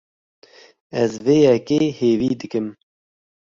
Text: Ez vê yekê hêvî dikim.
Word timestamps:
Ez 1.01 1.11
vê 1.25 1.37
yekê 1.45 1.79
hêvî 1.99 2.31
dikim. 2.41 2.67